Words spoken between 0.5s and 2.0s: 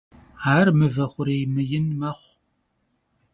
Ar mıve xhurêy mıin